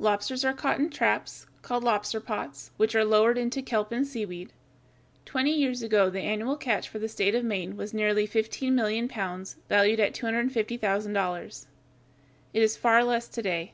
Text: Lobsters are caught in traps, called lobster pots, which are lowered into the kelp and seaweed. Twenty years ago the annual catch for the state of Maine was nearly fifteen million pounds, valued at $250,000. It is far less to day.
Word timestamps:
Lobsters 0.00 0.44
are 0.44 0.52
caught 0.52 0.80
in 0.80 0.90
traps, 0.90 1.46
called 1.62 1.84
lobster 1.84 2.18
pots, 2.18 2.72
which 2.78 2.96
are 2.96 3.04
lowered 3.04 3.38
into 3.38 3.60
the 3.60 3.64
kelp 3.64 3.92
and 3.92 4.04
seaweed. 4.04 4.52
Twenty 5.24 5.52
years 5.52 5.84
ago 5.84 6.10
the 6.10 6.18
annual 6.18 6.56
catch 6.56 6.88
for 6.88 6.98
the 6.98 7.08
state 7.08 7.36
of 7.36 7.44
Maine 7.44 7.76
was 7.76 7.94
nearly 7.94 8.26
fifteen 8.26 8.74
million 8.74 9.06
pounds, 9.06 9.54
valued 9.68 10.00
at 10.00 10.14
$250,000. 10.14 11.66
It 12.52 12.60
is 12.64 12.76
far 12.76 13.04
less 13.04 13.28
to 13.28 13.40
day. 13.40 13.72